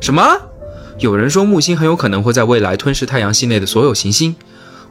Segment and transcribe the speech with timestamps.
[0.00, 0.22] 什么？
[0.98, 4.34] 有人说木星很有可能会在未来吞噬太阳系内的所有行星。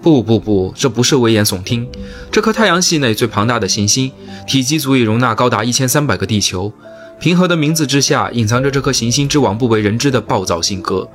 [0.02, 1.88] 不不不，这不是危言耸听。
[2.32, 4.12] 这颗太阳系内最庞大的行星，
[4.48, 6.72] 体积足以容纳高达一千三百个地球。
[7.20, 11.10] 平和的名字之下，隐藏着这颗行星之王不为人知的暴躁性格。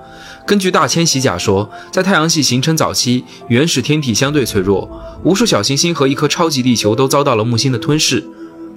[0.45, 4.91] 根据大迁徙假说，在太阳系形成早期，原始天体相对脆弱，
[5.23, 8.25] 无数小行星和一颗超级地球都遭到了木星的吞噬。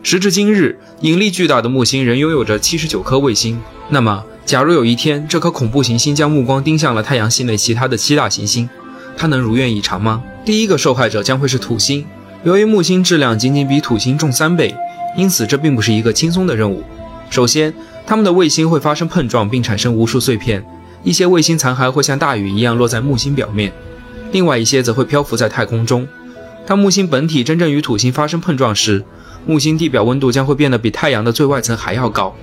[0.04, 3.60] 时至今日，引力巨大的木星仍拥有着七十九颗卫星。
[3.90, 8.70] 那么，假如有一天这颗恐怖行星将目光盯向了太阳系内其他的七大行星，
[9.18, 10.22] 它能如愿以偿吗？
[10.46, 12.06] 第一个受害者将会是土星。
[12.44, 14.76] 由于木星质量仅仅比土星重三倍，
[15.18, 16.84] 因此这并不是一个轻松的任务。
[17.32, 17.74] 首先，
[18.06, 20.64] 它们的卫星会发生碰撞并产生无数碎片，
[21.02, 23.74] 一些卫星残骸会像大雨一样落在木星表面，
[24.32, 26.08] 另外一些则会漂浮在太空中。
[26.68, 29.04] 当木星本体真正与土星发生碰撞时，
[29.48, 32.36] 木星地表温度将会变得比太阳的最外层还要高。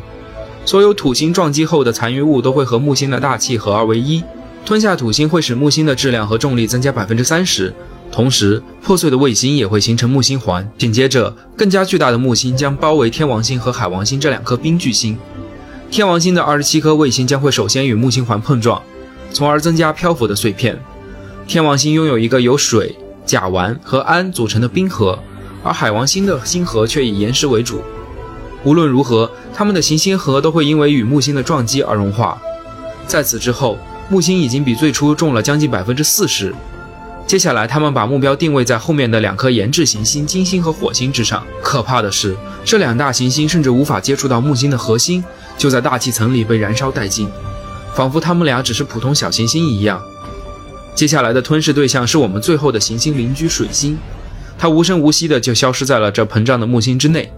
[0.65, 4.23] 所有土星撞击后的残余物都会和木星的大气合二为一，
[4.65, 7.75] 吞下土星会使木星的质量和重力增加百分之三十。
[8.13, 10.71] 同时，破碎的卫星也会形成木星环。
[10.79, 15.19] 紧接着，更加巨大的木星将包围天王星和海王星这两颗冰巨星。
[15.91, 18.81] 天王星的二十七颗卫星将会首先与木星环碰撞，
[19.33, 20.79] 从而增加漂浮的碎片。
[21.47, 22.95] 天王星拥有一个由水、
[23.27, 25.19] 甲烷和氨组成的冰核，
[25.65, 27.83] 而海王星的星核却以岩石为主。
[28.65, 32.41] 无论如何，他们的行星核都会因为与木星的撞击而融化。
[33.07, 36.55] 在此之后，木星已经比最初重了将近百分之四十。
[37.27, 41.43] 接下来，他们把目标定位在后面的两颗研制行星金星和火星之上。
[41.63, 45.25] 可怕的是，这两大行星甚至无法接触到木星的核心，
[45.57, 47.29] 就在大气层里被燃烧殆尽，
[47.95, 50.03] 仿佛他们俩只是普通小行星一样。
[50.95, 53.99] 接下来的吞噬对象是我们最后的行星邻居水星，
[54.59, 57.33] 它无声无息的就消失在了这膨胀的木星之内。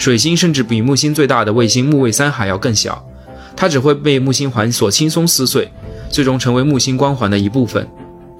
[0.00, 3.06] 水星甚至比木星最大的卫星木卫三还要更小，
[3.54, 5.70] 它只会被木星环所轻松撕碎，
[6.08, 7.86] 最终成为木星光环的一部分。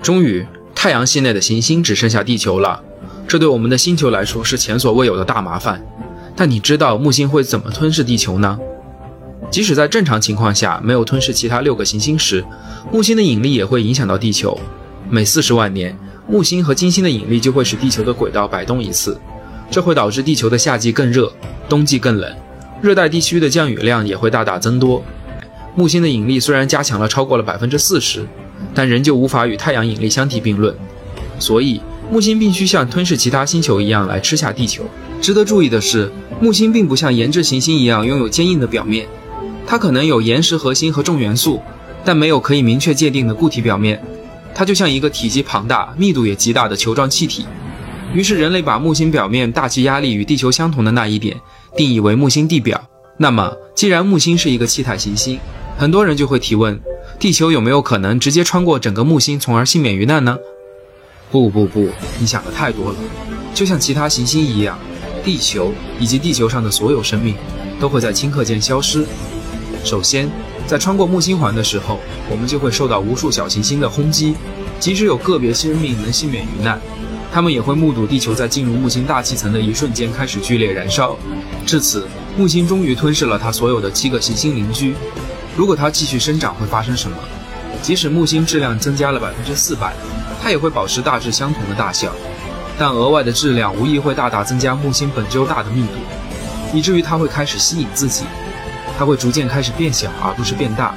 [0.02, 0.46] 终于。
[0.74, 2.82] 太阳系内的行星只剩下地球了，
[3.28, 5.84] 这对我们的星球来说是前所未有的大麻烦。
[6.34, 8.58] 但你知道木星会怎么吞噬地球呢？
[9.50, 12.42] 即使在正常情况下没有吞噬其他六个行星时，
[12.90, 14.58] 木星的引力也会影响到地球。
[15.10, 15.94] 每四十万年，
[16.26, 19.20] 木星和金星的引力就会使地球的轨道摆动一次，
[19.70, 21.32] 这会导致地球的夏季更热，
[21.68, 22.34] 冬季更冷，
[22.82, 25.02] 热带地区的降雨量也会大大增多。
[25.74, 28.26] 木星的引力虽然加强了超过了百分之四十。
[28.74, 30.74] 但仍旧无法与太阳引力相提并论，
[31.38, 34.84] 所以木星必须像吞噬其他星球一样来吃下地球。
[35.20, 39.08] 值得注意的是，木星并不像岩质行星一样拥有坚硬的表面，
[39.66, 41.60] 它可能有岩石核心和重元素，
[42.04, 44.00] 但没有可以明确界定的固体表面。
[44.54, 47.46] 它就像一个体积庞大、密度也极大的球状气体。
[48.12, 51.40] 于是人类把木星表面大气压力与地球相同的那一点
[51.76, 52.80] 定义为木星地表。
[53.16, 55.38] 那么，既然木星是一个气态行星，
[55.78, 56.80] 很多人就会提问。
[57.18, 60.38] 地球有没有可能直接穿过整个木星，从而幸免于难呢？
[61.30, 61.88] 不不不，
[62.18, 62.96] 你想的太多了。
[63.54, 64.78] 就像其他行星一样，
[65.22, 67.34] 地球以及地球上的所有生命
[67.78, 69.04] 都会在顷刻间消失。
[69.84, 70.28] 首先，
[70.66, 72.00] 在穿过木星环的时候，
[72.30, 74.34] 我们就会受到无数小行星的轰击。
[74.78, 76.80] 即使有个别生命能幸免于难，
[77.32, 81.16] 他们也会目睹地球在进入木星大气层的一瞬间开始剧烈燃烧。
[81.64, 84.94] 至此，木星终于吞噬了它所有的七个行星邻居。
[85.56, 87.16] 如果它继续生长，会发生什么？
[87.82, 89.92] 即使木星质量增加了百分之四百，
[90.42, 92.12] 它也会保持大致相同的大小，
[92.78, 98.24] 但额外的质量无疑会大大增加木星本就大的密度，以至于它会开始吸引自己，
[98.98, 100.94] 它会逐渐开始变小，而不是变大。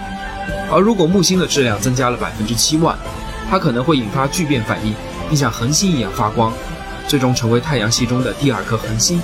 [0.72, 2.98] 而如果木星的质量增加了百分之七万，
[3.50, 4.94] 它可能会引发聚变反应，
[5.28, 6.54] 并像恒星一样发光，
[7.08, 9.22] 最终成为太阳系中的第二颗恒星。